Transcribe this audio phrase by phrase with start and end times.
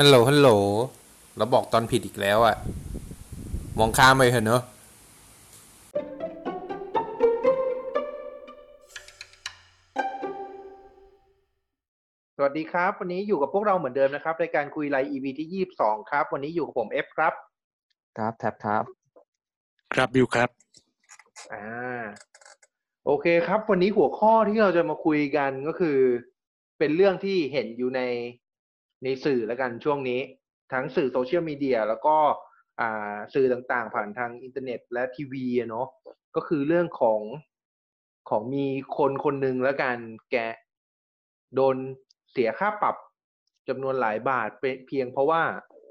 [0.00, 0.48] ฮัลโหลฮัลโหล
[1.36, 2.56] เราบอกตอนผิดอีกแล้วอะ
[3.78, 4.62] มองข้ามไปเถอะเนอะ
[12.36, 17.32] สวัสดีครับ วันนี้อยู่กับพวกเราเหมือนเดิมนะครับรายการคุยไลน์ EP ที่ยี่สิบสองครับ วันนี้อยู่กับผมเอฟครับ
[18.18, 18.84] ครับแท็บครับ
[19.94, 20.50] ครับบิวครับ
[21.52, 22.02] อ่า
[23.06, 25.98] โอเคครับ วันนี้หัวข้อที่เราจะมาคุยกันก็คือ
[26.78, 28.02] เป็นเรื่องที่เห็นอยู่ใน
[29.02, 30.20] ในสื่อแล้วกันช่วงนี้
[30.72, 32.16] ทั้งสื่อโซเชียลมีเดียแล้วก็
[32.80, 35.86] อ่าสื่อต่างๆ ผ่านทางอินเทอร์เน็ตและทีวีอะเนาะ
[36.36, 37.20] ก็คือเรื่องของ
[38.30, 38.66] ของมี
[38.96, 39.96] คนคนหนึ่งแล้วกัน
[40.30, 40.36] แก
[41.54, 41.76] โดน
[42.32, 42.96] เสียค่าปรับ
[43.68, 45.42] จำนวนหลายบาทเป็นเพียงเพราะว่า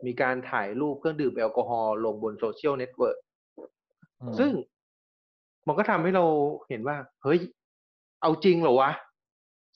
[0.05, 3.17] มีการถ่ายรูปเครื่องดื่มแอลกอฮอล์ลงบน social network
[4.21, 4.52] อืมซึ่ง
[5.67, 6.25] มันก็ทำให้เรา
[6.69, 7.39] เห็นว่า เฮ้ย
[8.21, 8.91] เอาจริงเหรอวะ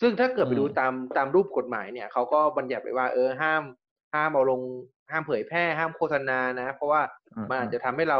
[0.02, 3.64] ซึ่งถ้าเกิดไปดูตามตามรูปกฎหมายเนี่ยเขาก็บัญญัติไว้ว่าเออห้าม
[4.14, 4.62] ห้ามเอาลง
[5.12, 7.02] ห้ามเผยแพร่ห้ามโฆษณานะ เพราะว่า
[7.35, 8.20] อืมมันอาจจะทำให้เรา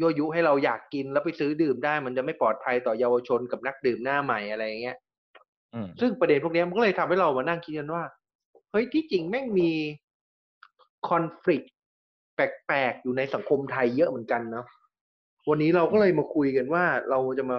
[0.00, 4.96] ยั่วยุให้เราอยากกินแล้วไปซื้อดื่มได้ มันจะไม่ปลอดภัยต่อเยาวชนกับนักดื่มหน้าใหม่อะไรอย่างเงี้ย
[5.74, 8.04] อืมซึ่งประเด็นพวกเนี้ยมันก็เลยทำให้เรามานั่งคิดกันว่า
[8.70, 9.70] เฮ้ยที่จริงแม่งมี
[11.08, 11.64] คอน FLICT
[12.34, 14.66] แปลกๆอยู่ในสังคมไทยเยอะเหมือนกันเนาะ
[15.48, 17.58] วันนี้เราก็เลยมาคุยกันว่าเราจะมา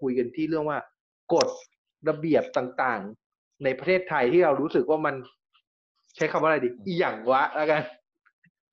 [0.00, 0.78] คุยกันที่เรื่องว่า
[1.34, 1.48] กฎ
[2.08, 5.14] ระเบียบต่างๆ ในประเทศไทยที่เรารู้สึกว่ามัน
[6.16, 7.82] ใช้คำว่าอะไรดีอีหยังวะแล้วกัน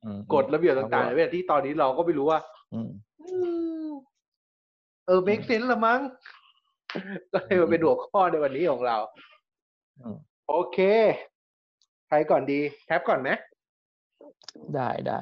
[0.04, 2.40] อืมกฎระเบียบต่างๆในประเทศที่ตอนนี้เราก็ไม่รู้ว่า
[2.74, 2.90] อืม
[3.22, 3.28] อื
[3.88, 3.90] ม
[5.06, 6.00] เออ make sense ละมั้ง
[7.34, 8.98] ก็เลยมาเป็นหัวข้อในวันนี้ของเรา
[10.02, 10.18] อืม
[10.50, 10.80] โอเค
[12.08, 13.30] ใครก่อนดี แท็บก่อนไหม
[14.76, 15.20] ได้ได้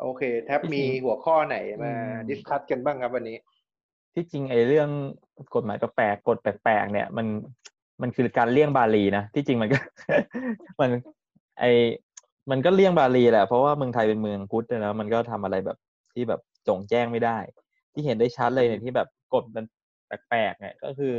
[0.00, 3.36] โอเค แท็บจริงๆมีหัวข้อไหนมาอืมดิสคัตกันบ้างครับวันนี้
[4.16, 4.88] ที่จริงไอ้เรื่อง
[5.54, 7.26] กฎหมายแปลกๆกฎแปลกๆเนี่ย มัน
[8.02, 9.78] มันคือการเลี่ยงบาลีนะที่จริงมันก็
[10.80, 10.90] มัน
[11.60, 11.64] ไอ
[12.50, 15.78] มันก็เลี่ยงบาลีแหละเพราะว่าเมืองไทยเป็นเมืองพุทธนะมันก็ทำอะไรแบบ
[16.14, 17.38] ที่แบบจงแจ้งไม่ได้
[17.92, 19.64] ที่เห็นได้ชัดเลยเนี่ยที่แบบกฎมัน
[20.06, 21.16] แปลกๆเนี่ยก็คือ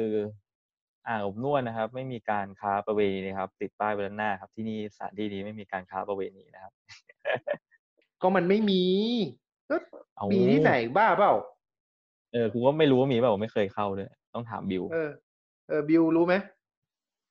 [1.07, 6.73] อ่างอบนวดนะครับ ไม่มีการค้าประเวณีนะครับ ติดป้ายไว้ด้านหน้าครับ ที่นี่สถานที่นี้ไม่มีการค้าประเวณีนะครับ
[8.21, 8.83] ก็มันไม่มี
[9.69, 9.75] ก็
[10.15, 11.33] เอามีที่ไหนบ้าเปล่า
[12.33, 15.09] เออกูก็ไม่รู้ว่ามีเปล่าผมไม่เคยเข้าด้วยต้องถามบิวเออ
[15.67, 16.35] เออบิวรู้ไหม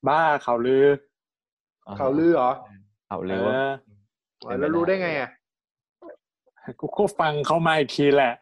[0.08, 0.84] บ้าข่าวลือ
[1.98, 2.52] เขาลือเหรอ
[3.08, 3.62] เขาเอลือว่า
[4.44, 5.30] ออ๋อแล้วรู้ได้ไงอะ
[6.80, 8.32] กูก็ฟังเข้ามาอีกทีแหละ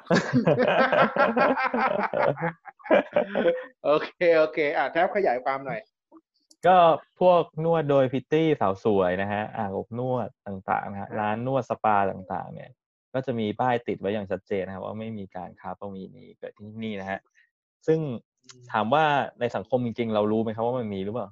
[3.85, 5.81] โอเค โอเค อะแท็บขยายความหน่อย
[6.67, 6.77] ก็
[7.21, 12.71] พวกนวดโดยพิตตี้สาวสวยนะฮะอ่างอบนวดต่างๆนะฮะร้านนวดสปาต่างๆ เนี่ย
[13.15, 17.21] ก็จะมีป้ายติดไว้อย่างชัดเจนนะครับ ว่าไม่มีการค้าประเวณีเกิดที่นี่นะฮะ
[17.87, 17.99] ซึ่ง
[18.73, 19.05] ถามว่า
[19.41, 21.29] ในสังคมจริงๆ เรารู้ไหมครับว่ามันมีหรือเปล่า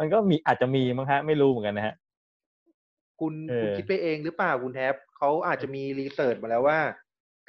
[0.00, 1.94] มันก็มีอาจจะมีมั้งฮะ ไม่รู้เหมือนกันนะฮะ
[3.20, 6.80] คุณเออคุณคิดไปเองหรือเปล่าคุณแท็บเขาอาจจะมีรีเสิร์ชมาแล้วว่า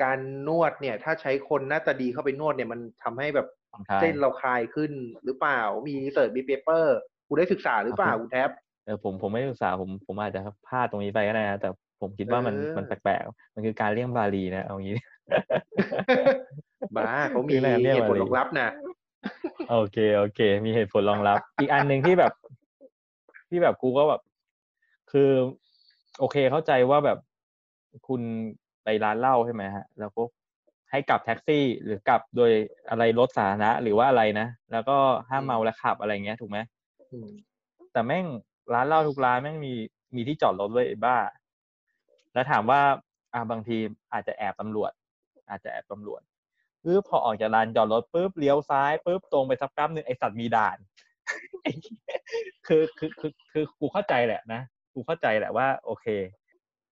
[0.03, 4.92] การนวดเนี่ย ถ้าใช้คนหน้าตาดีเข้าไปนวดเนี่ยมันทำให้แบบผ่อนคลายเส้นเราคลายขึ้น
[5.26, 6.96] หรือเปล่า มี research มี paper
[7.28, 8.50] คุณได้ศึกษาหรือเปล่าครับคุณแท็บ
[8.86, 11.70] เออผมผมไม่ได้ศึกษาผมผมอาจจะพลาดตรงนี้ไปก็ได้นะแต่
[12.03, 14.97] ผมคิดว่ามันเออมันแปลกๆ มันคือการเลี่ยงบาลีนะเอางี้
[16.96, 18.69] บ้าเขามีคืออะไรเนี่ยเหตุผลวะรองรับนะ
[19.72, 22.34] โอเค โอเค มีเหตุผลรองรับ อีกอันหนึ่งที่แบบ
[23.50, 24.22] ที่แบบกูก็แบบ
[25.12, 25.30] คือ
[26.19, 27.18] โอเคเข้าใจว่าแบบ
[28.08, 28.22] คุณ
[28.84, 30.24] ไปร้านเหล้าใช่ไหมฮะ แล้วก็
[30.91, 32.52] ให้กลับแท็กซี่หรือกลับโดย
[32.90, 34.97] อะไรรถสาธารณะหรือว่าอะไรนะ แล้วก็
[35.30, 36.58] ห้ามเมาและขับอะไรเงี้ยถูกไหม
[37.12, 37.30] อืม
[37.91, 38.25] แต่แม่ง
[38.74, 39.74] ร้านเหล้าทุกร้านแม่งมี
[40.16, 41.18] มีที่จอดรถด้วยไอ้บ้า
[42.34, 42.82] แล้วถามว่า
[43.34, 43.78] อ่าบางที
[44.14, 44.92] อาจจะแอบตำรวจ
[45.50, 46.22] อาจจะแอบตำรวจ
[46.84, 50.78] ปึ๊บพอออกจากลานจอดรถปุ๊บเลี้ยวซ้ายปุ๊บตรงไปสักแป๊บหนึ่งไอสัตว์มีด่าน
[52.68, 54.62] คือคือคือคือกูเข้าใจแหละนะ
[54.94, 56.06] กูเข้าใจแหละว่า โอเค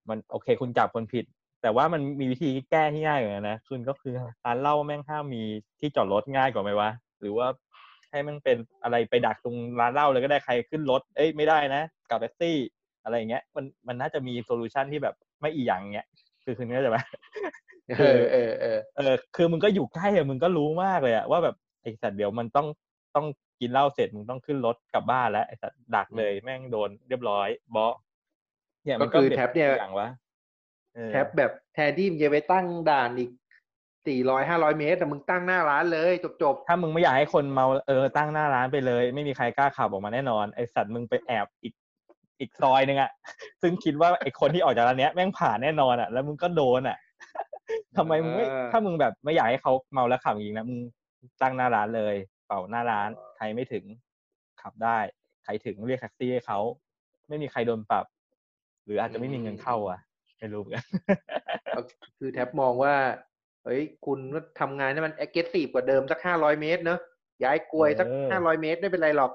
[0.08, 1.24] มันโอเค คุณจับคนผิด
[1.62, 4.14] แต่ว่ามันมีวิธีแก้ที่ง่ายกว่านั้นนะคุณก็คือ
[4.44, 5.42] ร้านเหล้าแม่งห้ามมี
[5.80, 7.46] ที่จอดรถง่ายกว่าไหมวะหรือว่า
[8.10, 12.56] ให้มันเป็นอะไรไปดักตรงร้านเหล้าเลยก็ได้ใครขึ้นรถ เอ้ยไม่ได้นะกับแท็กซี่
[13.04, 16.06] อะไรอย่างเงี้ยมันมันน่าจะมี solution ที่แบบไม่อีหยังเงี้ย
[16.44, 16.98] คือคือเข้าใจไหม
[17.98, 22.66] เออเออเออเออ คือมึงก็อยู่ใกล้อะมึงก็รู้มากเลยอะว่าแบบไอสัตว์เดี๋ยวมันต้อง
[23.14, 23.26] ต้อง
[23.60, 27.86] กินเหล้าเสร็จมึงต้องขึ้นรถกลับบ้านแล้วไอสัตว์ดักเลยแม่งโดนเรียบร้อยบอ
[28.84, 30.08] เนี่ยมันก็คือป็แท็บเนี่ยอย่างวะ
[30.94, 33.30] เออแท็บแบบแทนที่มึงจะไปตั้งด่านอีก
[34.06, 41.74] สี่ร้อยห้าร้อยเมตรแต่มึงตั้งหน้าร้านเลยจบจบถ้ามึงไม่อยากให้คนเมาเออตั้งหน้าร้านไปเลย ไม่มีใครกล้าขับออกมาแน่นอนไอสัตว์มึงไปแอบอีก
[42.42, 43.10] อีกซอยหนึ่งอะ
[43.62, 46.98] ซึ่งคิดว่าไอคนที่ออกจากร้านเนี้ยแม่งผ่านแน่นอนอะแล้วมึงก็โดนอะ
[47.96, 50.78] ทำไมมึงไม่ถ้ามึงแบบไม่อยากให้เขาเมาแล้วขับจริงๆนะมึง
[51.42, 52.14] ตั้งหน้าร้านเลย
[52.46, 53.84] เป่าหน้าร้าน ใครไม่ถึง
[54.62, 54.98] ขับได้
[55.44, 56.58] ใครถึงเรียกแท็กซี่ให้เขา
[57.28, 58.04] ไม่มีใครโดนปรับ
[58.84, 60.00] หรืออาจจะไม่มีเงินเข้า อะ
[60.38, 60.84] ไม่รู้เหมือนกัน
[62.18, 62.94] คือแท็บมองว่า
[63.64, 67.00] เฮ้ยคุณก็ทำงานให้มัน aggressive กว่าเดิมสักห้าร้อยเมตรเนอะ
[67.44, 69.32] ย้ายกลวยสักเออห้าร้อยเมตรไม่เป็นไรหรอก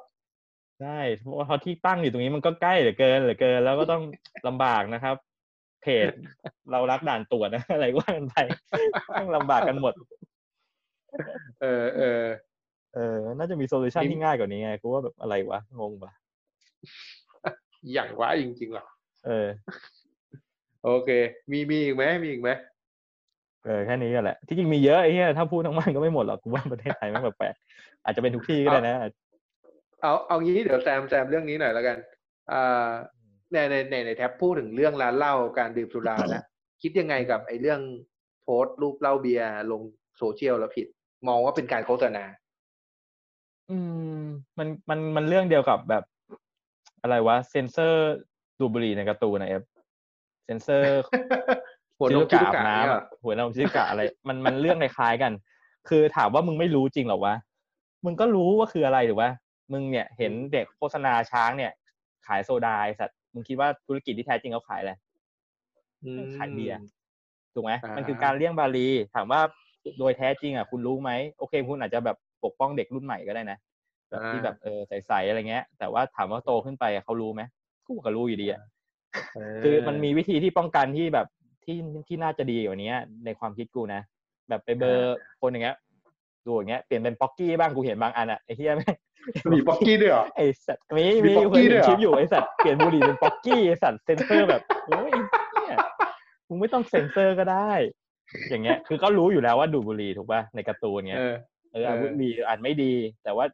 [0.81, 4.03] ใช่เพราะว่าเพราะที่ตั้งอยู่ตรงนี้มันก็ใกล้เหลือเกินเหลือเกิน แล้วก็ต้อง
[4.47, 5.15] ลำบากนะครับ
[5.81, 6.07] เพจ
[6.71, 8.35] เรารักด่านตรวจนะอะไรก็ว่ากันไป
[9.19, 9.93] ต้องลำบากกันหมด
[11.61, 12.23] เออเออ
[12.95, 16.11] เออ น่าจะมีโซลูชันนี่ที่ง่ายกว่านี้ไงกูว่าแบบอะไรวะ งงปะ
[17.93, 18.85] อย่างว่าจริงๆหรอ
[19.25, 19.47] เออ
[20.83, 21.09] โอเค
[21.51, 22.49] มีมีอีกไหมมีอีกไหม
[23.65, 28.95] เออแค่นี้ก็แหละ ที่จริงมีเยอะไอ้เหี้ยถ้าพูดทั้งวันก็ไม่หมดหรอกกูว่าประเทศไทยแม่งแปลกๆอาจจะเป็นทุกที่ก็ได้นะ
[30.01, 31.97] เอาเอางี้เดี๋ยวแซมแซมเรื่องนี้หน่อยแล้วกัน
[32.51, 32.89] อ่า
[33.53, 36.43] ในในในในแท็บพูดถึงเรื่องร้านเหล้าการดื่มสุราแล้ว
[36.81, 37.81] คิดยังไงกับไอ้เรื่อง
[38.43, 39.81] โพสต์รูปเหล้าเบียร์ลง
[40.17, 40.87] โซเชียลแล้วผิด
[41.27, 42.23] มองว่าเป็นการโฆษณา
[43.69, 43.77] อื
[44.17, 44.21] ม
[44.57, 46.03] มันมันมันเรื่องเดียวกับแบบ
[47.01, 48.15] อะไรวะเซนเซอร์
[48.59, 49.63] ดูดบุหรี่ในการ์ตูนนะเอฟ
[50.45, 51.01] เซนเซอร์
[51.97, 55.31] หัวนมชิชิซุซุกะกะอาบเนี่ยน้ำเหรออะหัวนมชิซุกะอะไร มันมันเรื่องคล้ายๆกัน
[55.89, 57.35] คือถามว่ามึงไม่รู้จริงเหรอวะ
[58.05, 59.29] มึงก็รู้ว่าคืออะไรหรือวะ
[59.71, 61.71] มึงเนี่ยเห็นเด็กโฆษณาช้างเนี่ย
[62.27, 64.93] ขายโซดาไอ้สัตว์มึงคิดว่าธุรกิจที่แท้จริงเขาขายอะไร
[66.03, 66.79] อืมขายเบียร์
[67.53, 69.41] ถูกไหมอ่ามัมันคือการเลี่ยงบาลีถามว่า
[69.99, 73.57] โดยแท้จริงอะคุณรู้ไหมโอเคคุณอาจจะแบบปกป้องเด็กรุ่นใหม่ก็ได้นะ
[74.09, 77.41] แบบที่แบบเออใสๆอะไรเงี้ย แต่ว่าถามว่าโตขึ้นไปอะเขารู้ไหม
[77.87, 78.61] กูก็รู้อยู่ดีอะ
[79.33, 81.27] เคือมันมีวิธีที่ป้องกันที่แบบ
[81.65, 81.77] ที่
[82.07, 82.91] ที่น่าจะดีกว่านี้
[83.25, 84.01] ในความคิดกูนะ
[84.49, 85.77] แบบไป blur ควันอย่างเงี้ย
[86.47, 88.95] ดูอย่างเงี้ยเปลี่ยนเป็นป๊อกกี้บ้างกูเห็นบางอันอะไอ้เหี้ยแม่ง
[89.53, 95.11] มีป๊อกกี้ด้วยเหรอไอ้สัตว์มีมีมีป๊อกกี้เคยด้วยเหรอเห็นคลิปอยู่ไอ้สัตว์เปลี่ยนบุหรี่เป็นป๊อกกี้ไอ้สัตว์เซนเซอร์แบบโอ้ย
[95.53, 95.77] เนี่ย
[96.47, 97.71] มึงไม่ต้องเซ็นเซอร์ก็ได้
[98.49, 101.35] อย่างเงี้ย คือก็รู้อยู่แล้วว่าดูดบุหรี่ถูกป่ะในการ์ตูนเงี้ยเออ
[101.73, 102.93] เอออาเออบุหรี่อาจไม่ดี
[103.23, 103.45] แต่ว่า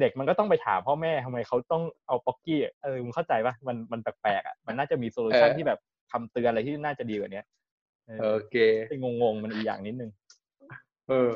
[0.00, 5.78] เด็กมันก็ต้องไปถามพ่อแม่ทำไมเขาต้องเอาป๊อกกี้เออมึงเข้าใจป่ะมันมันแปลกๆอะมันน่าจะมี solution ที่แบบ
[6.12, 7.42] คำเตือนอะไรที่น่าจะดีกว่านี้
[8.06, 8.56] เออโอเค
[8.88, 10.10] เป็นงงๆมันอีกอย่างนิดนึง
[11.08, 11.30] เออ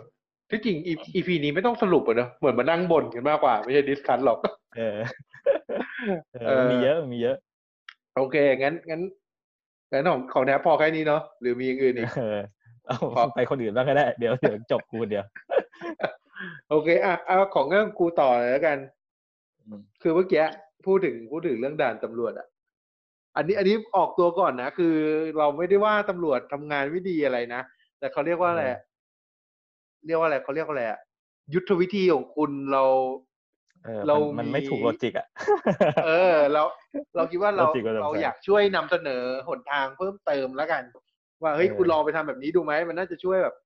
[0.51, 0.77] ที่จริง
[1.15, 4.39] อีพีนี้ไม่ต้องสรุปอะเนอะเหมือนมานั่งบ่นกันมากกว่า ไม่ใช่ดิสคัทหรอก
[4.77, 4.99] เออ
[6.33, 7.37] เอเอออมันมีเยอะมันมีเยอะ
[8.17, 9.01] โอเค งั้นงั้น
[9.93, 12.39] งั้นของของแท็บพอแค่นี้เนาะหรือมีอย่างอื่นอีกเออ
[12.87, 15.25] เอาขอไปคนอื่นบ้างก็ได้ เดี๋ยวเดี๋ยวจบกูคนเดียว
[16.69, 18.79] โอเค อะเอาของเรื่องกูต่อเลยแล้วกัน
[19.67, 20.45] อืมคือเมื่อกี้
[20.87, 22.47] พูดถึงพูดถึงเรื่องด่านตำรวจอะ
[23.37, 24.95] อันนี้อันนี้ออกตัวก่อนนะ คือ
[25.39, 27.63] เราไม่ได้ว่าตำรวจทำงานไม่ดีอะไรนะ
[27.99, 28.81] แต่เขาเรียกว่าอะไรอะ
[30.07, 31.01] เรียกว่าอะไรเขาเรียกว่าอะไรอะ
[31.55, 32.85] ยุทธวิธีของคุณเรา
[33.85, 35.27] เออเรามันมันมีไม่ถูกโลจิกอะ
[36.07, 36.63] เออ เรา
[37.17, 40.83] เราคิดว่าเราเราจริงก็สงสัยเราอยากช่วยนำเสนอหนทางเพิ่มเติมแล้วกัน
[41.43, 43.57] ว่าเฮ้ยเออคุณลองไปทำแบบนี้ดูไหมมันน่าจะช่วยแบบ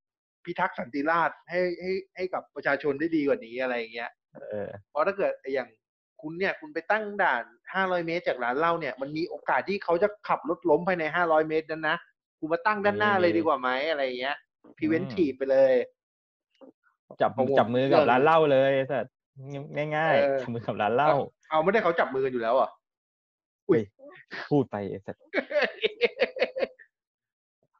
[0.45, 5.69] พิทักษ์สันติราษฎร์ให้ให้ให้กับประชาชนได้ดีกว่านี้อะไรอย่างเงี้ยเออเพราะถ้าเกิดอย่าง
[6.23, 7.45] คุณเนี่ยคุณไปตั้งด่าน
[7.75, 11.97] 500 เมตรจากร้านเหล้าเนี่ย มันมีโอกาสที่เขาจะขับรถล้มภายใน 500 เมตรนั้นนะ
[12.39, 14.37] คุณมาตั้งด้านหน้ามีเลยดีกว่าไหมอะไรอย่างเงี้ย
[14.77, 15.75] preventive ไปเลย
[17.23, 19.15] จับของผมจับมือกับเรื่องร้านเหล้าเลยสัตว์
[19.97, 21.09] ง่ายเออๆจับมือกับร้านเหล้า
[21.49, 22.71] เอาไม่ได้เขาจับมือกันอยู่แล้วเหรอะ
[23.69, 23.81] อุ้ย
[24.51, 25.21] พูดไปไอ้สัตว์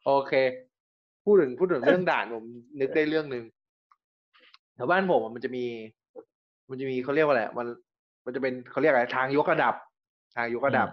[0.05, 0.33] โอเค
[1.25, 2.45] พูดถึงพูดถึงเรื่องด่านผม
[2.81, 3.45] นึกได้เรื่องหนึ่ง
[4.75, 5.65] แถวบ้านผมอะมันจะมี
[6.71, 7.67] มันจะมีเขาเรียกว่าอะไรอะมัน
[8.25, 9.75] มันจะเป็นเขาเรียกอะไรทางยกระดับ
[10.37, 10.89] ทางยกระดับ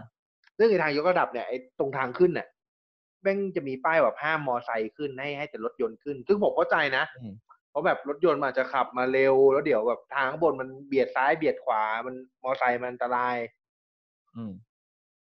[0.57, 2.47] ซึ่งไอ้ทางยกระดับเนี่ยไอ้ตรงทางขึ้นเนี่ย
[3.21, 7.33] แม่งจะมีป้ายแบบห้ามมอไซค์ขึ้นให้ให้แต่รถยนต์ขึ้น ซึ่งผมเข้าใจนะอืม
[7.71, 13.37] เพราะแบบรถยนต์มันอาจจะขับมาเร็ว แล้วเดี๋ยวแบบทางข้างบนมันเบียดซ้ายเบียดขวา มันมอไซค์มันอันตราย
[14.35, 14.51] อืม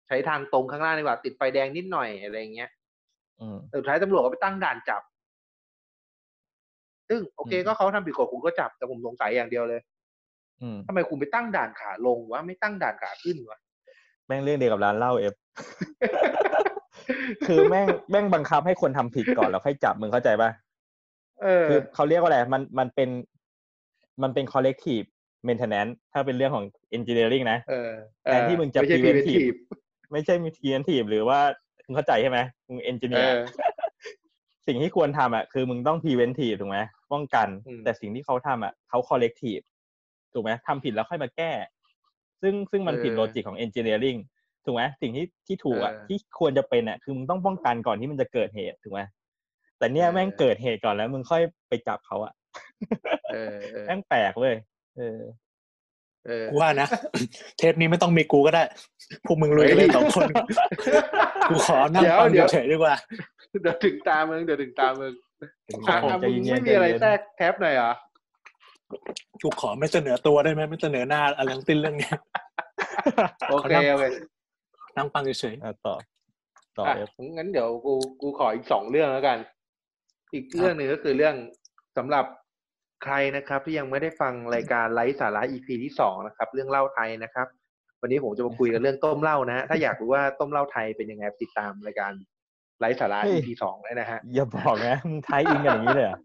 [0.06, 2.70] ใช้ทางตรงข้างล่างดีกว่า ติดไฟแดงนิดหน่อยอะไรอย่างเงี้ย
[3.40, 5.02] อืมแต่สุดท้ายตำรวจก็ไปตั้งด่านจับ
[7.08, 9.80] ซึ่งโอเคอืมก็เขาทำผิดกฎคุณก็จับ แต่ผมสงสัยอย่างเดียวเลย
[10.62, 13.58] อืมทำไมคุณไปตั้งด่านขาลงวะไม่ตั้งด่านขาขึ้นวะ
[14.26, 15.34] แม่งเรื่องเดียวกับร้านเหล้าเอฟ
[17.46, 20.65] คือแม่งแม่งบังคับให้คนทำผิดก่อนแล้วค่อยจับมึงเข้าใจป่ะเออ
[21.68, 23.10] คือเขาเรียกว่าอะไรมันมันเป็น
[24.22, 25.06] มันเป็น collective
[25.48, 26.64] maintenance ถ้าเป็นเรื่องของ
[26.96, 27.92] engineering นะเออ
[28.24, 29.56] แทนที่มึงจะไม่ใช่ preventive preventive
[30.12, 31.40] ไม่ใช่มี preventive หรือว่า
[31.86, 32.38] มึงเข้าใจใช่ไหม
[32.68, 33.38] มึงเอ engineer อ
[34.66, 36.78] สิ่งที่ควรทำอะคือมึงต้อง preventive ถูกไหม
[37.12, 39.64] ป้องกันอืมแต่สิ่งที่เขาทำอะเขา collective
[40.32, 41.52] ถูกไหมทำผิดแล้วค่อยมาแก้
[42.42, 44.18] ซึ่งซึ่งมันผิดโลจิกของ engineering
[44.64, 49.00] ถูกไหมสิ่งที่ที่ถูกอะที่ควรจะเป็นอะคือมึงต้องป้องกันก่อนที่มันจะเกิดเหตุถูกไหม
[49.78, 52.32] แต่เนี่ยแม่งเกิดเหตุก่อนแล้ว มึงค่อยไปจับเขาอะ
[53.32, 54.54] เออเออแม่งแปลกเว้ย
[54.98, 55.20] เออ
[56.26, 56.88] เออกูว่านะ
[57.58, 58.62] เทปนี้ไม่ต้องมีกูก็ได้
[59.26, 60.24] พวกมึงลุยกันเลยสองคน
[61.50, 62.94] กูขอนั่งเดี๋ยวฟังเดี๋ยวเฉยๆดีกว่า
[63.62, 65.12] เดี๋ยวถึงตามึงเดี๋ยวถึงตามึง
[65.86, 67.92] ครัอะบผมอะใจมึงเย็นๆไม่มีอะไรใจเย็นแทรกแคปหน่อยเหรอ
[69.42, 72.16] กูขอไม่เสนอตัวได้ไหมไม่เสนอหน้าอะไรทั้งสิ้นเรื่องเนี้ย
[73.50, 74.04] โอเคโอเค
[74.96, 75.94] นั่งฟังเฉยอะต่อ
[76.76, 79.38] ต่ออะเอฟงั้นเดี๋ยวกูกูขออีกสองเรื่องแล้วกัน
[80.36, 81.34] อีกเรื่องหนึ่งก็คือเรื่อง
[81.96, 82.24] สำหรับ
[83.04, 87.46] ใครนะครับ ที่ยังไม่ได้ฟังรายการไลฟ์สาระ EP ที่สองนะครับ เรื่องเล่าไทยนะครับ
[88.00, 92.12] วันนี้ผมจะมาคุยกันเรื่องต้มเหล้านะฮะถ้าอยากรู้ว่าต้มเหล้าไทยเป็นยังไงติดตามรายการ
[92.80, 96.18] ไลฟ์สาระ EP สองได้นะฮะอย่าบอกนะมึงไทยอินกันอย่างนี้เลยเหรอ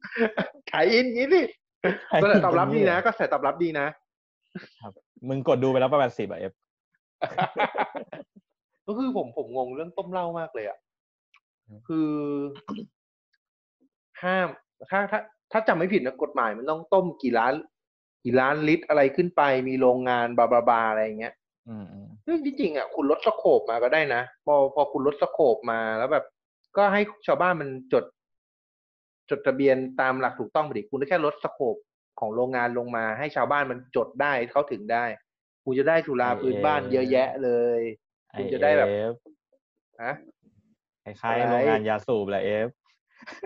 [0.72, 1.42] ขายอินงี้สิ
[2.12, 3.88] ขายอินก็แต่ตอบรับอย่างนี้ดีเลยนะก็แต่ตอบรับดีนะ
[5.28, 6.54] มึงกดดูไปแล้วประมาณสิบอะเอฟ
[8.86, 10.78] ก็คือผมผมงงเรื่องต้มเหล้ามากเลยอะ
[11.68, 12.10] อืมคือ
[14.24, 14.48] ห้าม
[14.92, 15.20] ถ้าถ้า
[15.52, 17.54] ถ้าจำไม่ผิดนะกฎหมายมันต้องต้มกี่ล้าน
[18.24, 21.34] กี่ล้านลิตรอะไรขึ้นไปมีโรงงานบาบาบาอะไรอย่างเงี้ย
[21.70, 26.26] อืมอืมซึ่งจริงๆอะคุณลดสโคปมาก็ได้นะพอพอคุณลดสโคปมาแล้วแบบ
[26.78, 28.06] ก็ให้ชาวบ้านมันจด
[29.30, 31.76] จดทะเบียนตามหลักถูกต้องไปดิคุณได้แค่ลดสโคป
[32.20, 35.06] ของโรงงานลงมาให้ชาวบ้านมันจดได้เข้าถึงได้
[35.66, 37.50] คุณจะได้สุราพื้นบ้านเยอะแยะเล
[37.80, 37.82] ย
[38.38, 39.14] คุณจะได้แบบเอฟ
[40.04, 40.14] ฮะ
[41.04, 42.68] คล้ายๆอะไรโรงงานยาสูบแหละเอฟ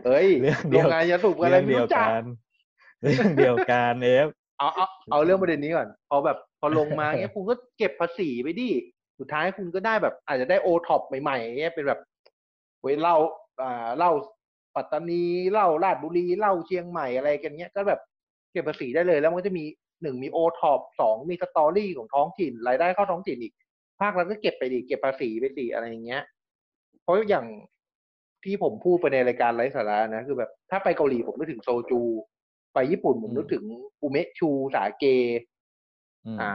[0.06, 2.24] เอ้ยเรื่องเดีโรยวงงานยาสูบอะไรเรื่องไม่เดียวรู้จักกัน
[3.02, 4.28] เรื่องเดียวกันเอฟ
[4.60, 8.70] เอาเอาเอาเรื่องประเด็นนี้ก่อนพอแบบพอลงมาเงี้ยคุณก็เก็บภาษีไปดิ
[9.20, 12.00] สุดท้ายคุณก็ได้แบบ อาจจะได้โอท็อปใหม่ๆเงี้ยเป็นแบบ
[12.82, 13.16] เว้ยเหล้า
[13.62, 14.12] อ่าเหล้า
[14.76, 18.00] ปัตตานีเหล้าราชบุรีเหล้าเชียงใหม่อะไรกันเงี้ย ก็แบบ
[18.52, 19.64] เก็บภาษีได้เลยแล้วมันก็จะมี
[20.02, 23.54] หนึ่งมีโอท็อปสองมี story ของท้องถิ่นรายได้เข้าท้องถิ่นอีก
[24.02, 26.22] ภาครัฐก็เก็บไปดิเก็บภาษีไปสิอะไรอย่างเงี้ย
[27.02, 27.46] เพราะอย่าง
[28.46, 32.02] ที่ผมพูดไปในรายการไร้สาระนะ คือแบบถ้าไปเกาหลีผมนึกถึงโซจู
[32.74, 33.64] ไปญี่ปุ่นผมนึกถึง
[34.02, 35.06] อุเมะชูสาเก
[36.26, 36.52] อืมอ่า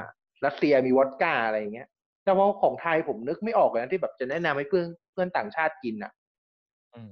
[0.47, 1.89] รัสเซียมีวอดก้าอะไรอย่างเงี้ย
[2.25, 6.13] แต่ว่าของไทยผมนึกไม่ออกเลยนะที่แบบจะแนะนำให้เพื่อนเพื่อนต่างชาติกินอะ
[6.95, 7.11] อืม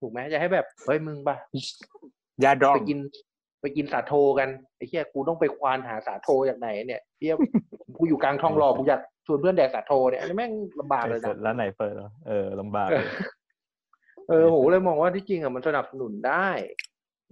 [0.00, 1.36] ถูกไหมจะให้แบบเฮ้ยมึงปะ
[2.44, 2.98] ยาดองไปกิน
[3.60, 7.34] ไปกินสาโทกันไอ้เหี้ยกูต้องไปควานหาสาโทจากไหนเนี่ยเหี้ย
[7.96, 12.88] กูอยู่กลางทองหล่อกูอยากชวนเพื่อนแดกสาโทเนี่ยอันนี้แม่งลำบากเลยนะเสร็จแล้วไหนเปิดเหรอเออลำบาก
[14.28, 16.48] เอเลอยเออโหเลยมองว่าที่จริงอะมันสนับสนุนได้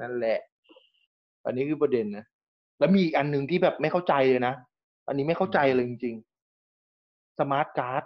[0.00, 0.38] นั่นแหละ
[1.44, 2.24] อันนี้คือประเด็นนะ
[2.78, 4.54] แล้วมีอีกอันหนึ่งที่แบบไม่เข้าใจเลยนะ
[5.08, 8.02] อันนี้ไม่เข้าใจเลยจริงๆ smart card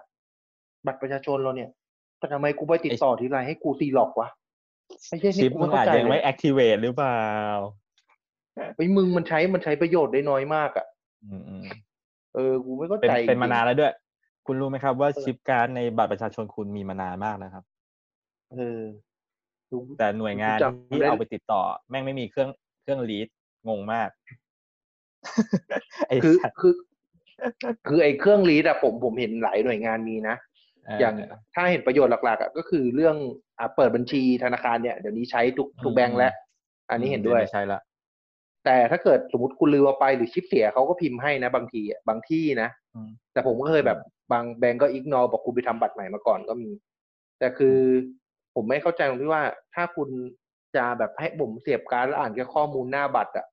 [0.87, 1.71] บัตรประชาชนเราเนี่ย
[2.19, 4.29] แต่ทำไมกูไปติดต่อทีไรให้กูซีล็อกวะ
[5.09, 7.23] ไม่ใช่ชินี่ปกูมึไม่งเข้าอาจใจจะยังเลไม่ย activate หรือเปล่า
[8.77, 10.87] ไอ้ยมึงมันใช้มันใช้ประโยชน์ได้น้อยมากอะ
[11.25, 11.65] อืมอืม
[12.35, 13.95] เออ กูไม่เข้าเป็นใจเป็นมาจริงๆนานแล้วด้วย
[14.47, 17.65] คุณรู้ไหมครับว่าชิปการ์ดในบัตรประชาชนคุณมีมานานมากนะครับ
[18.55, 18.81] เออ
[19.71, 22.51] กูแต่หน่วยงานจำที่ได้เอาไปติดต่อ แม่งไม่มีเครื่อง
[22.83, 23.29] เครื่องรีด
[23.69, 24.09] งงมาก
[26.09, 26.75] ไอ้คือสัตว์คือ
[27.89, 30.37] คือไอ้เครื่องรีดอะผมผมเห็นหลายหน่วยงานมีนะ
[30.87, 31.15] เอย่าง
[31.55, 33.17] ถ้าเห็นประโยชน์หลักๆอะก็คือเรื่อง
[33.59, 36.33] อ่าเปิดบัญชีธนาคารเนี่ยเดี๋ยวนี้ใช้ทุกทุกแบงก์แล้ว
[36.91, 37.81] อันนี้เห็นด้วยไม่ใช่ละ
[38.65, 43.99] แต่ถ้าเกิดสมมติคุณลืมเอาไปหรือชิปเสียเขาก็พิมพ์ให้นะ บางทีอะบางที่นะอืมแต่ผมก็เคยแบบ
[44.33, 46.71] บางแบงก์ก็อิกนอบอกคุณไปทำบัตรใหม่มาก่อนก็มี
[47.39, 47.79] แต่คือ
[48.55, 50.09] ผมไม่เข้าใจตรงที่ว่า ถ้าคุณ
[50.77, 53.47] จะแบบให้ผมเสียบการดแล้วอ่านแค่ข้อมูลหน้าบัตรอะ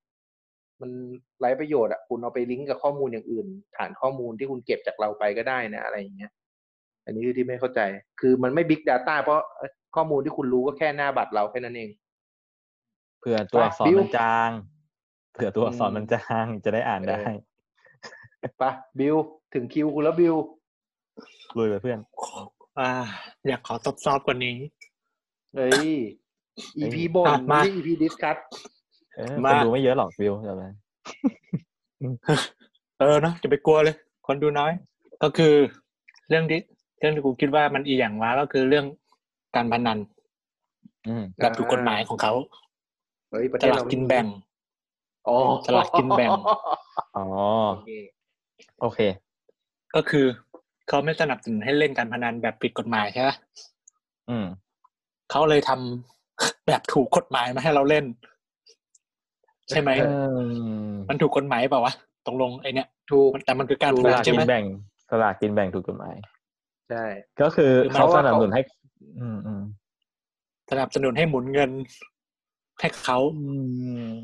[0.81, 0.91] มัน
[1.39, 6.31] ไร้ประโยชน์อะคุณเอาไปลิงก์กับข้อมูลอย่างอื่น ฐานข้อมูลที่คุณเก็บจากเราไปก็ได้นะอะไรอย่างเงี้ย
[7.05, 7.81] อันนี้คือที่ไม่เข้าใจ
[8.19, 9.41] คือมันไม่ Big Data เพราะ
[9.95, 11.89] ข้อมูลที่คุณรู้ก็แค่หน้าบัตรเราแค่นั้นเอง
[13.19, 14.49] เผื่อตัวอักษรบิวมันจาง
[15.33, 17.19] เผื่อตัวอักษรอืมมันจางจะได้อ่านได้
[18.59, 19.15] ไปะบิว
[19.53, 20.35] ถึงคิวคุณแล้วบิว
[21.57, 21.99] ลุยไปเพื่อน
[22.79, 22.89] อ่า
[23.47, 23.75] อยากขอ
[24.05, 24.55] ซอฟๆกว่านี้
[25.55, 25.87] เฮ้ย
[26.79, 28.37] EP บนอะมาไม่ใช่ EP ดิสคัท
[29.15, 30.63] เออมาคนดูไม่เยอะหรอกวิวใช่ไหม
[32.99, 33.95] เออเนาะจะไปกลัวเลย
[34.27, 34.71] คนดูน้อย
[35.23, 35.53] ก็คือ
[36.29, 36.59] เรื่องที่
[36.99, 38.85] เรื่องที่กูคิดว่ามันอีอย่างว่าก็คือเรื่อง
[39.55, 39.97] การพนัน
[41.07, 42.33] อืมแบบถูกกฎหมายของเขา
[43.29, 44.25] เฮ้ยประเทสศลากเรากินแบ่ง
[45.27, 45.35] อ๋อ
[45.65, 46.29] สลากกินแบ่ง
[47.17, 47.25] อ๋อ
[47.71, 47.91] โอเค
[48.81, 48.99] โอเค
[49.95, 50.25] ก็คือ
[50.87, 53.29] เขาไม่สนับสนุนให้เล่นการพนันแบบผิดกฎหมายใช่ไหม
[54.29, 54.45] อืม
[55.31, 58.05] เขาเลยทำแบบถูกกฎหมายมาให้เราเล่น
[59.69, 60.39] ใช่ไหมเออ
[61.09, 61.93] มันถูกกฎหมายเปล่าวะ
[62.25, 64.65] ตรงลงไอเนี้ยถูกมันแต่มันคือการถูพกสนันลากใช่กิไหมนแบ่ง
[65.09, 66.15] สลากกินแบ่งถูกกฎหมาย
[66.89, 67.03] ใช่
[67.41, 68.61] ก็คือคือมันเขาเพราะสว่านับสนุนเขาให้
[69.19, 69.61] อืมอืม
[70.71, 71.71] สนับสนุนให้หมุนเงิน
[72.79, 73.43] ให้เขาอื
[74.11, 74.15] ม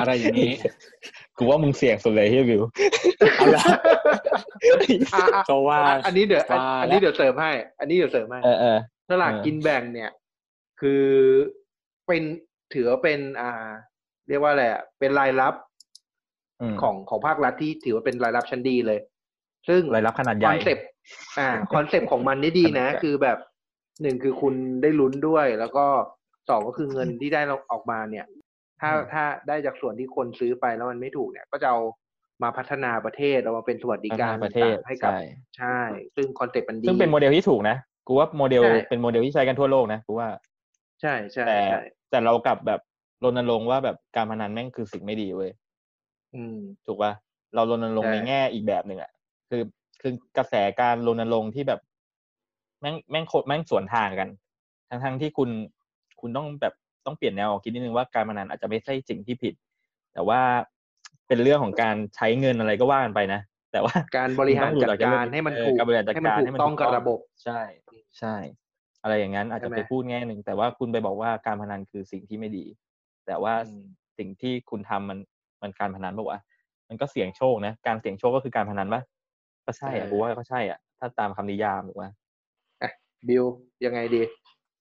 [0.00, 0.52] อะไรอย่างนี้
[1.38, 2.62] กูว่ามึงเสี่ยงสุดเลยเฮียวิว
[3.38, 3.64] เอาละ
[5.14, 8.78] อะอะก็ว่าอะอันนี้เดี๋ยวอันว่าอันนี้เดี๋ยวเสริมให้ อันนี้เดี๋ยวเสริมให้ เออเออ
[9.12, 10.10] สลากเออกินแบ่งเนี่ย
[10.80, 11.04] คือ
[12.06, 12.22] เป็น
[12.74, 13.68] ถือว่าเป็น อ่า
[14.28, 15.54] เรียกว่าอะไรอะเป็นรายรับ
[16.72, 18.98] มของของภาครัฐที่ถือว่าเป็นรายรับชั้นดีเลย
[19.68, 20.86] ซึ่งรายรับขนาดใหญ่ concept
[21.38, 23.38] อ่า concept ของมันนี่ดีนะขนาดใหญ่คือแบบ
[24.02, 25.84] หนึ่งคือคุณได้ลุ้นด้วย แล้วก็
[26.48, 27.40] สองก็คือเงินที่ได้
[27.72, 28.26] ออกมาเนี่ย
[28.80, 31.80] ถ้าถ้าได้จากส่วนที่คนซื้อไปแล้วมันไม่ถูกเนี่ย ก็จะเอา
[32.42, 35.20] มาพัฒนาประเทศเอามาเป็นสวัสดิการประเทศต่างๆให้กับใช่
[35.58, 35.80] ใช่
[36.16, 40.28] ซึ่ง concept มันดีซึ่งเป็นโมเดลที่ถูกนะ กูว่าโมเดลใช่ เป็นโมเดลที่ใช้กันทั่วโลกนะกูว่า
[41.00, 41.80] ใช่ใช่แต่ใช่
[42.10, 42.80] แต่เรากลับแบบ
[43.24, 45.50] รณรงค์ว่าแบบการพนันแม่งคือสิ่งไม่ดีเว้ย
[46.34, 47.12] อืม ถูกป่ะ
[47.54, 49.10] เรารณรงค์ใช่ ในแง่อีกแบบหนึ่งอะ
[49.50, 49.62] คือ
[50.00, 51.80] คือกระแสการรณรงค์ที่แบบ
[52.80, 54.28] แม่งแม่งโคแม่งสวนทางกัน
[54.88, 55.50] ทั้งทั้งที่คุณ
[56.20, 56.74] คุณต้องแบบ
[57.06, 59.54] ต้องเปลี่ยนแนวคิดนิดนึงว่าการพนันอาจจะไม่ใช่สิ่งที่ผิด
[60.14, 60.40] แต่ว่า
[61.28, 63.40] เป็นเรื่องของการใช้เงินอะไรก็ว่ากันไปนะ
[63.72, 67.60] แต่ว่าการบริหารคุณจัต้ดองดูการหลักให้มันเออถูกการบริหารจัดให้มันการถูให้กมันต้องถูกกับต้องระบบ ใช่
[68.18, 68.34] ใช่
[69.02, 72.64] อะไรอย่างนั้นอาจจะใช่ไหมไปพูดแง่หนึ่งแต่ว่าคุณไปบอกว่าการพนันคือสิ่งที่ไม่ดี
[73.26, 73.82] แต่ว่าอืม
[74.18, 75.18] สิ่งที่คุณทำมัน
[75.62, 76.40] มันการพนันปะวะ
[76.88, 79.02] มันก็เสี่ยงโชคนะ การเสี่ยงโชคก็คือการพนันปะ
[79.66, 82.10] ก็ใช่อะกูว่าก็ใช่อะ ถ้าตามคำนิยามถูกปะ
[83.28, 83.44] บิว
[83.84, 84.22] ยังไงดี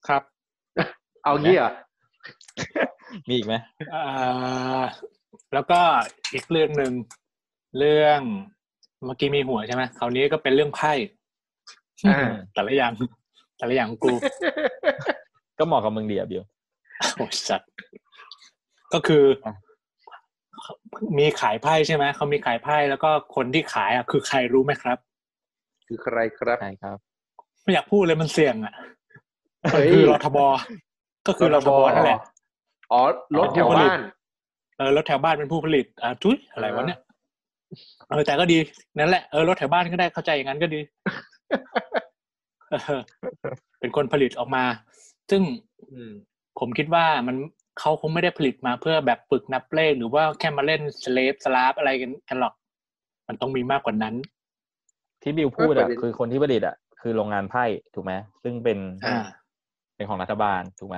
[0.08, 0.24] ครับ
[1.24, 1.72] เอางี้เหรอ
[3.28, 3.56] มีอีกไหม
[3.94, 4.84] อ่า
[5.54, 5.80] แล้วก็
[6.34, 6.94] อีกเรื่องหนึ่ง
[7.78, 8.22] เรื่อง
[9.06, 10.94] เมื่อกี้มีหัวใช่ไหมคราวนี้ก็เป็นเรื่องไพ่
[12.08, 12.92] อ่าแต่ละอย่าง
[13.58, 14.14] แต่ละอย่างของกู
[15.58, 16.44] ก็เหมาะกับมึงดีอะบิว
[17.16, 17.70] โอ้ยสัตว์
[18.94, 19.54] ก็คืออะ
[21.18, 24.98] มีขายไพ่ใช่ไหมเขามีขายไพ่แล้วก็คนที่ขายอะคือใครรู้ไหมครับ
[25.88, 26.98] คือใครครับใช่ครับ
[27.64, 28.74] ไม่อยากพูดเลยมันเสี่ยงอะ
[29.72, 30.38] เฮ้ยคือรทบ
[31.28, 32.20] ก็คือรทบนั่นแหละ
[32.92, 33.02] อ๋อ
[33.40, 34.00] รถแถวบ้าน
[34.78, 37.00] เออรถแถวบ้านเป็นผู้ผลิตอ่าทุยอะไรวะเนี่ย
[38.10, 38.58] เออแต่ก็ดี
[38.98, 40.80] นั่นแหละเออรถแถวบ้านก็ได้เข้าใจอย่างนั้นก็ดี
[42.72, 43.02] เออ
[43.80, 44.64] เป็นคนผลิตออกมา
[45.32, 45.42] ซึ่ง
[45.92, 46.12] อืม
[46.60, 47.36] ผมคิดว่ามัน
[47.80, 52.54] เขาคงไม่ได้ผลิตมาเพื่อแบบฝึกนับเลขหรือว่าแค่มาเล่นสเลฟสลาฟอะไรกันกันหรอก
[53.28, 54.16] มันต้องมีมากกว่านั้น
[55.22, 57.64] ที่บิวพูดก็ประอะเด็นคือคนที่ผลิตอะคือโรงงานไพ่
[57.94, 58.14] ถูกไหม
[58.44, 59.18] ซึ่งเป็นอ่า
[59.96, 60.98] เป็นของรัฐบาลถูกไหม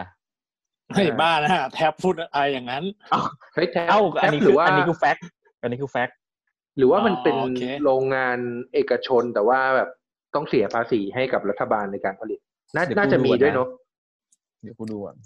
[0.94, 2.84] เฮ้ยบ้านะแทบพูดอะไรอย่างนั้น
[3.54, 5.26] เฮ้ยแท็บเอ้าแท็อันบนี้หคืรืออว่าอันนี้คือแฟกต์
[5.62, 6.18] อันนี้คือแฟกต์
[6.78, 8.38] หรือว่ามันเป็นอ๋อโอเคโรงงาน
[8.74, 9.90] เอกชนแต่ว่าแบบ
[10.36, 12.40] ต้องเสียภาษีให้กับรัฐบาลในการผลิต
[12.76, 13.68] น่าน่าจะมีด้วยเนาะ
[14.62, 15.18] เดี๋ยวกูดูก่อน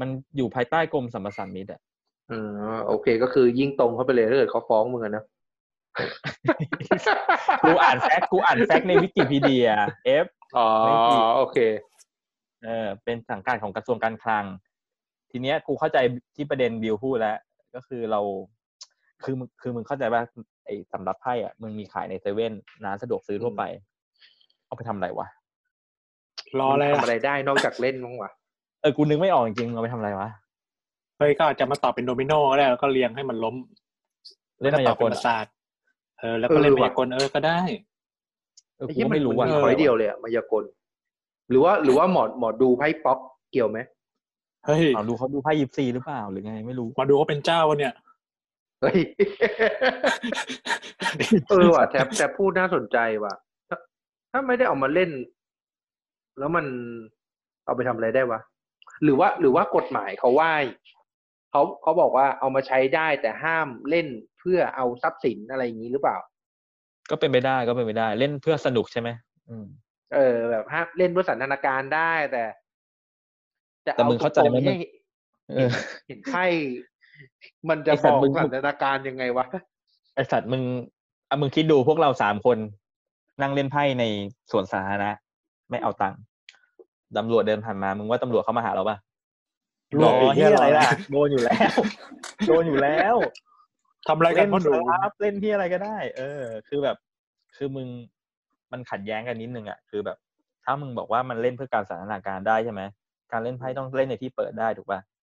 [0.00, 1.80] มันอยู่ภายใต้กรมสรรพสามิตอะ
[2.30, 2.38] อ๋
[2.74, 5.24] อโอเคก็คือยิ่งตรงเข้าไปเลยถ้าเกิดเขาฟ้องมึงอะนะ
[7.62, 9.68] กูอ่าน fact กูอ่าน fact ในวิกิพีเดีย
[10.04, 11.58] เอฟอ๋อไม่ผิดโอเค
[12.64, 14.44] เออเป็นสังกัดของกระทรวงการคลัง
[15.30, 15.98] ทีเนี้ยกูเข้าใจ
[16.36, 17.38] ที่ประเด็นบิวพูดแล้ว
[17.74, 18.20] ก็คือเรา
[19.24, 20.22] คือมึงคือมึงเข้าใจว่า
[20.66, 22.52] ไอ้สำรับไพ่อะมึงมีขายในเซเว่น
[22.84, 23.62] ร้านสะดวกซื้อทั่วไป
[24.66, 25.26] เอาไปทำอะไรวะ
[26.58, 28.30] รออะไรทำอะอะไรได้นอกจากเล่นมั้งวะ
[28.80, 30.28] เออกูนึกไม่ออกจริงๆมึงเอาไปทำอะไรวะ
[31.18, 33.54] เฮ้ยก็อาจจะมาต่อเป็นโดมิโนก็ได้แล้วก็เรียงให้มันล้ม
[34.62, 35.46] เล่นก็มาต่ยาอกเป็ลนปอะระสาท
[36.20, 37.60] เออแล้วก็เล่นมายากลเออก็ได้
[38.76, 40.64] เออไอ้กูที่ก็มันไม่รู้มันว่ามีคอยเดียวเลยอะมายากล
[41.50, 43.18] หรือว่าหรือว่าหมอหมอดูไพ่ป๊อก
[43.52, 43.78] เกี่ยวไหม
[44.66, 47.92] เฮ้ยเอาดูเขาดูไพ่ยิปซีหรือเปล่าหรือไง ไม่รู้มาดูว่าเป็นเจ้าวะเนี่ย
[48.80, 48.98] เฮ้ย
[51.48, 53.34] เออว่ะแท็บแท็บพูดน่าสนใจว่ะ
[53.68, 53.78] ถ้า
[54.32, 55.10] ถ้าไม่ได้เอามาเล่น
[56.38, 56.66] แล้วมัน
[57.64, 58.40] เอาไปทำอะไรได้วะ
[59.04, 60.50] หรือว่า หรือว่ากฎหมายเขาว่า
[61.50, 64.06] เขาเขาบอกว่าเอามาใช้ได้แต่ห้ามเล่น
[64.38, 66.16] เพื่อเอาทรัพย์สินอะไรอย่างนี้หรือเปล่า
[67.10, 69.08] ก็เป็นไปได้ก็เป็นไปได้ เล่นเพื่อสนุกใช่ไหม
[69.48, 69.66] อืม
[70.14, 72.44] เออ แบบห้ามเล่นเพื่อสันทนาการได้แต่
[73.82, 74.76] แต่มึงเข้าใจไหมตรงๆมึงให้
[75.50, 75.70] เออ
[76.06, 76.44] เห็นไพ่
[77.68, 79.44] มันจะไอ้บสัตอว์กมึงสันทนาการยังไงวะ
[80.14, 80.62] ไอสัตว์มึง
[81.28, 82.58] อะมึงคิดดูพวกเราสามคน
[83.40, 84.04] นั่งเล่นไพ่ใน
[84.50, 85.10] สวนสาธารณะ
[85.70, 86.20] ไม่เอาตังค์
[87.16, 88.96] ตำรวจเดินผ่านมา มึงว่าตำรวจเข้ามาหาเราปะ
[90.02, 91.72] รอเฮียอะไรล่ะโดนอยู่แล้ว
[92.48, 93.16] โดนอยู่แล้ว
[94.08, 96.96] ทำอะไรกันเล่นพ่อหนูครับเล่นที่อะไรก็ได้ เออ คือแบบ
[97.56, 97.88] คือมึง
[98.72, 100.16] มันขัดแย้งกันนิดนึงอะคือแบบ
[100.64, 102.82] ถ้ามึงบอกว่ามันเล่นเพื่อการสันทนาการได้ใช่ไหม
[103.32, 105.15] การเล่นไพ่ต้องเล่นในที่เปิดได้ถูกปะอืม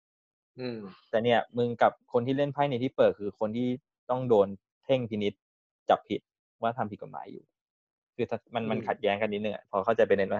[1.10, 3.68] แต่เนี่ยมึงกับคนที่เล่นไพ่ในที่เปิดคือคนที่
[4.10, 4.48] ต้องโดน
[4.84, 5.32] เพ่งพินิษ
[5.90, 6.20] จับผิด
[6.62, 7.44] ว่าทำผิดกฎหมายอยู่
[8.16, 10.38] คือถ้ามันมันอืมขัดแย้งกันนิดนึงอะพอเข้าใจประเด็นไหม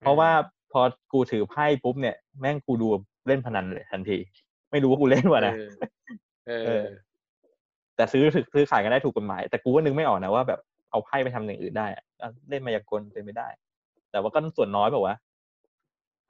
[0.00, 0.30] เพราะว่า
[0.72, 0.80] พอ
[1.12, 2.88] กูถือไพ่ปุ๊บเนี่ยแม่งกูดู
[3.26, 4.18] เล่นพนันเลยทันที
[4.70, 5.54] ไม่รู้ว่ากูเล่นวะนะ
[6.46, 6.86] เออเอเอออ
[7.96, 13.48] แต่ซื้อถือซื้อขายกันได้ถูกกฎหมาย แต่กูก็นึกไม่ออกนะว่าแบบเอาไพ่ไปทำอย่างอื่นได้อะอะเล่นมายากลเป็นไม่ได้
[14.10, 15.16] แต่ว่าก็ส่วนน้อยแบบว่าว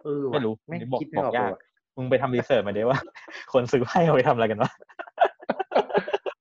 [0.03, 1.61] เออว่ะไม่รู้แม่งบอกคิดไม่บอออกกยากเลยว่ะ
[1.99, 2.99] มึงไปทำรีเสิร์ชมาดิว่า
[3.53, 4.71] คนซื้อไพ่เอาไปทำอะไรกันวะ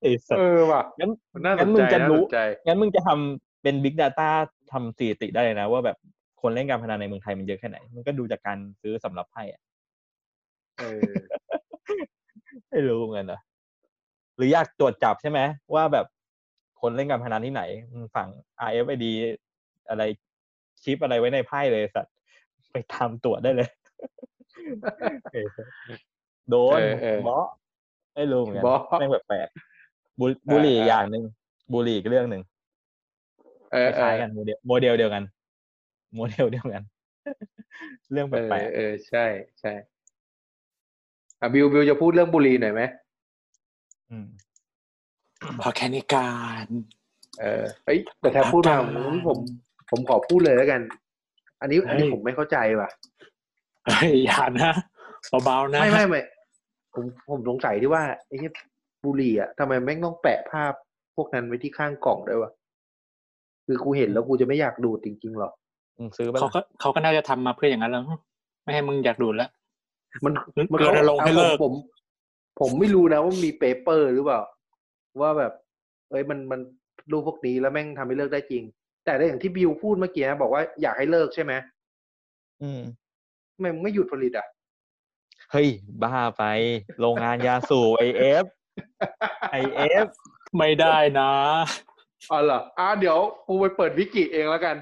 [0.00, 1.10] ไอ้สัสเออว่ะงั้น
[1.44, 4.28] น่าสงั้นนมึใจงจะน่ารู้สนใจงั้นมึงจะทำเป็น Big Data
[4.72, 5.96] ทำสถิติได้เลยนะ ว่าแบบ
[6.40, 9.60] คนเล่นการพนันในเมืองไทยมันเยอะแค่ไหน มันก็ดูจากการซื้อสำหรับไพ่อะ
[10.78, 11.12] เออ
[12.70, 13.40] ไม่รู้เหมือนกันนะ
[14.36, 15.40] หรืออยากตรวจจับใช่ไหม
[15.74, 16.06] ว่าแบบ
[16.80, 18.28] คนเล่นการพนันที่ไหนมึงฝั่ง
[18.68, 19.04] RFID
[19.88, 20.02] อะไร
[20.82, 22.14] ชิปอะไรไว้ในไพ่เลยสัตว์
[22.72, 23.68] ไปทำตรวจได้เลย
[24.00, 24.37] เออ
[26.50, 27.46] โดนเออเออบอส
[28.14, 29.48] ไม่รู้เหมือนกันบอสแม่งแปลก
[30.20, 31.24] บุบุหรี่เออออย่างหนึ่ง
[31.72, 32.42] บุหรี่อีกเรื่องหนึ่ง
[33.72, 35.22] เออคล้ายๆกันโมเดลโมเดลเดียวกัน
[36.14, 36.82] โมเดลเดียวกัน
[38.12, 39.24] เรื่องเออแปลกเออใช่
[39.60, 39.72] ใช่
[41.40, 44.26] อะบิวบิวจะพูดเรื่องบุหรี่หน่อยไหมๆอืม
[45.62, 46.32] พอแค่นี้กา
[46.64, 46.66] ร
[47.40, 49.38] เออเอ้ยแต่ถ้าพูดมาอาผการมผม
[49.90, 50.80] ผมขอพูดเลยแล้วกัน
[51.60, 53.37] อันนี้อันนี้เฮ้ยผมไม่เข้าใจว่ะเฮ้ย
[54.24, 54.72] อย่านะ
[55.44, 56.20] เบาๆนะไม่ไม่ไม่
[56.94, 58.50] ผมผมสงสัยที่ว่าไอ้ที่
[59.04, 60.72] บุหรี่อะทำไมแม่งต้องแปะภาพ
[61.16, 62.50] พวกนั้นไว้ที่ข้างกล่องด้วยวะ
[63.66, 65.52] คือกูเห็นแล้วกูจะไม่อยากดูดจริงๆหรอก
[65.98, 68.02] มึงซื้อไปะเขาล่ะก็เขาก็น่าจะทำมาเพื่ออย่างนั้นแล้ว
[68.64, 69.50] ไม่ให้มึงอยากดูดแล้ว
[70.24, 70.32] มัน
[70.72, 71.72] มันรณรงค์ให้เลิกผมผม
[72.60, 74.40] ผมไม่รู้นะว่ามี paper หรือเปล่า
[75.20, 75.52] ว่าแบบ
[76.10, 76.60] เอ้ยมันมัน
[77.12, 78.62] รูปพวกนี้แล้วแม่งทำให้เลิกได้จริง
[79.04, 81.52] แต่ได้อย่างที่บิวพูดเมื่อกี้บอกว่าอยากให้เลิกใช่ไหม
[82.62, 82.80] อืม
[83.58, 84.46] ทำไมมึงไม่หยุดผลิตอะ
[85.52, 85.68] เฮ้ย
[86.02, 86.44] บ้าไป
[87.00, 88.44] โรงงานยาสูบไอเอฟ
[89.52, 90.06] ไอเอฟ
[90.58, 91.30] ไม่ได้นะ
[92.30, 93.18] อ๋อเหรออ่าเดี๋ยว
[93.48, 94.76] กูไปเปิดวิกิเองแล้วกัน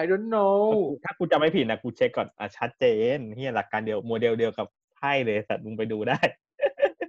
[0.00, 0.58] I don't know
[1.04, 2.84] ถ้ากูจำไม่ผิดนะกูเช็คก่อนอะชัดเจ
[3.16, 6.18] นเฮียหลักการเดียวโมเดลเดียวกับไพ่เลยสัตว์มึงไปดูได้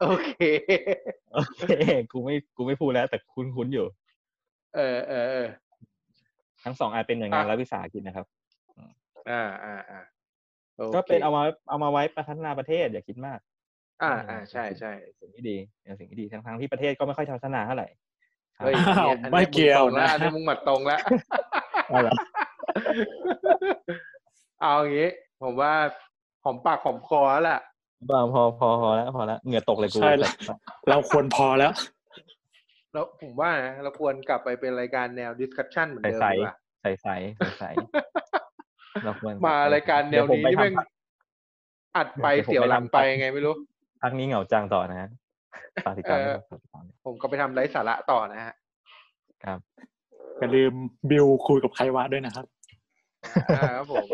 [0.01, 0.33] โอเค
[1.33, 1.63] โอเค
[2.11, 3.85] กูไม่กูไม่พูดแล้ว แต่คุ้นคุ้นๆอยู่
[4.75, 5.47] เออเออเออ
[6.63, 8.25] ทั้งสองอันเป็นหน่วยงานอะรัฐวิสาหกิจนะครับ
[9.29, 10.18] อ่าอ่าอ่าโอค
[10.95, 13.39] ก็เป็นเอามาเอามาไว้พัฒนาประเทศอย่าคิดมาก
[14.03, 17.87] อ่าอ่าใช่ใช่สิ่งที่ดีเป็นสิ่งที่ดีทั้งทั้งๆที่ประเทศก็ไม่ค่อยพัฒนาเท่าไหร่
[18.59, 20.99] เฮ้ยอ้าวอันเนี้ยอันไม่เนี้ยเกี่ยวมึงตรงแล้วนะอันนี้มึงหมัดตรงแล้ว
[21.87, 22.13] เอาล่ะ
[24.61, 25.09] เอาอย่างงี้
[25.41, 25.73] ผมว่า
[26.43, 27.59] หอมปากหอมคอแล้วล่ะ
[28.09, 30.31] พอพอพอพอแล้วพอแล้วเหงื่อตกเลยกูใช่แล้ว
[30.89, 31.71] เราควรพอแล้ว
[32.93, 37.69] แล้วผมว่านะเราควรกลับไปเป็นรายการแนวดิสคัชชันเหมือนใส่เดิมใส่ดีกว่าใส่ใส่ใส่ใส่
[39.05, 43.53] เราควรมารายการแนวเดี๋ยผนี้ไปที่แม่งทำอัดไปเดี๋ยวผมเสียวหลังไปไปทำไงไม่รู้
[44.01, 45.09] พักนี้เหงาจังต่อนะฮะ
[45.85, 48.53] ฝากติดตามด้วยครับฝากติดตามด้วยผมก็ไปทำไร้สาระต่อนะฮะ
[49.45, 49.59] ครับ
[50.39, 50.73] อย่าลืม
[51.09, 52.45] บิวคุยกับใครวะด้วยนะครับ
[53.57, 54.05] อ่าครับผม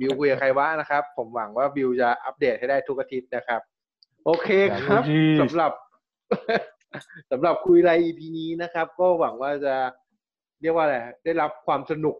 [0.00, 3.60] บิวคุยกับใครวะนะครับ ผมหวังว่าบิวจะอัปเดตให้ได้ทุกอาทิตย์นะครับ
[4.24, 4.48] โอเค
[4.82, 5.72] ครับดีสำหรับ
[7.30, 9.74] สำหรับคุยไร EP นี้นะครับ ก็หวังว่าจะ
[10.60, 12.16] เรียกว่าอะไรได้รับความสนุก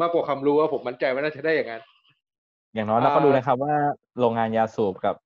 [0.00, 1.82] มากกว่าความรู้ว่าผมมั่นใจว่าน่าจะได้อย่างนั้น
[2.74, 3.74] อย่างน้อยเราก็อ่าดูนะครับว่า
[4.18, 5.16] โรงงานยาสูบกับ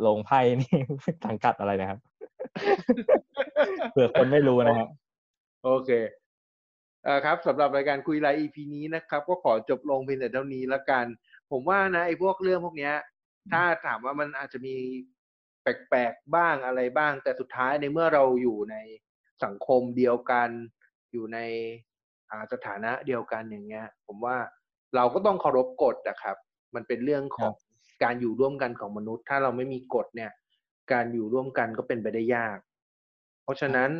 [0.00, 0.78] โรงไพ่นี่
[1.26, 1.98] สังกัดอะไรนะครับ
[3.92, 4.88] เผื่อคนไม่รู้นะครับ
[5.64, 5.90] โอเค
[7.04, 11.04] เอ่อครับสำหรับรายการคุยไลฟ์ EP นี้นะครับ ก็ขอจบลงเพียงแต่เท่านี้ละกัน
[11.50, 12.94] ผมว่านะไอ้พวกเรื่องพวกเนี้ย
[13.52, 14.76] ถ้าถามว่ามันอาจจะมี
[15.62, 18.76] แปลกๆบ้างอะไรบ้าง แต่สุดท้ายในเมื่อเราอยู่ใน
[19.44, 20.48] สังคมเดียวกัน
[21.12, 21.86] อยู่ในอ่า
[22.52, 24.36] สถานะเดียวกันอย่างเงี้ย ผมว่า
[24.96, 26.36] เราก็ต้องเคารพกฎนะครับ
[26.74, 27.52] มันเป็นเรื่องของ
[28.04, 30.30] การอยู่ร่วมกันของมนุษย์ ถ้าเราไม่มีกฎเนี่ย
[30.92, 32.58] การอยู่ร่วมกันก็เป็นไปได้ยาก
[33.44, 33.90] เพราะฉะนั้น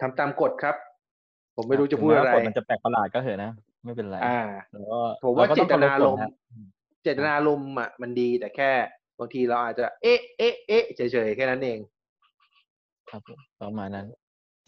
[0.00, 0.76] ทำตามกฎครับ
[1.56, 3.50] ผมไม่รู้จะพูดอะไรถึงแม้ว่ากฎมันจะแปลกประหลาดก็เถอะนะ
[3.84, 4.40] ไม่เป็นไรอ่า
[4.72, 6.30] แล้วก็ผมว่าก็เจองตเคนารพกฎมณ์นะ
[7.02, 8.70] เจตนารมณ์อะมันดีแต่แค่
[9.18, 11.78] บางทีเราอาจจะ เอ๊ะเอ๊ะเอ๊ะเฉยๆแค่นั้นเอง
[13.10, 14.06] ครับผมประมาณนั้น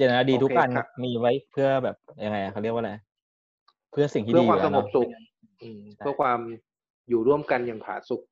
[0.00, 2.92] เจตนาดีโอเคทุกการครับมีไว้เพื่อแบบยังไงอะเขาเรียกว่าอะไร
[3.90, 5.08] เพื่อสิ่งที่เพื่อดีความยู่สแล้งเนบอะสุข
[5.62, 6.40] อืมใช่เพื่อความ
[7.08, 8.22] อยู่ร่วมกันอย่างผาสุก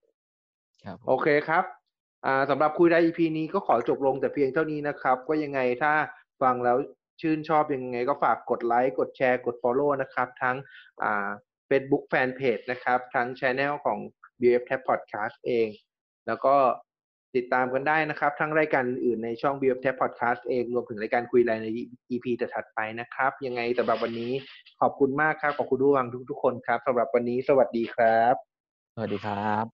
[0.85, 1.65] ครับผมโอเคครับ
[2.27, 5.93] อ่าสำหรับคุยได้ EP นี้ก็ขอจบลงแต่เพียงเท่านี้นะครับ ก็ยังไงถ้า
[6.43, 6.77] ฟังแล้ว
[7.21, 10.57] ชื่นชอบยังไงก็ฝากกดไลค์กดแชร์กด Follow นะครับ ทั้ง
[11.03, 11.29] อ่า
[11.69, 13.99] Facebook Fanpage นะครับ ทั้ง Channel ของ
[14.41, 15.69] BF Tab Podcast เอง
[16.27, 16.55] แล้วก็
[17.37, 21.67] ติดตามกันได้นะครับ ทั้งรายการอื่นในช่อง BF Tab Podcast เองรวมถึงรายการคุยไลน์ใน
[22.11, 24.33] EP ถัดๆไปนะครับ ยังไงสำหรับวันนี้
[24.81, 28.35] ขอบคุณมากครับ ขอบคุณผู้ฟังทุกๆคนครับสำหรับวันนี้สวัสดีครับ
[28.95, 29.67] สวัสดีครับ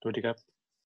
[0.00, 0.55] สวัสดีครับ